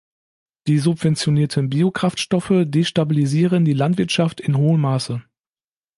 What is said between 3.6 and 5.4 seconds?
die Landwirtschaft in hohem Maße.